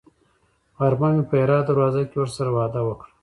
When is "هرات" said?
1.41-1.63